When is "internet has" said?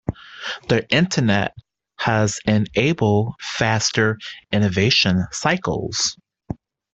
0.89-2.39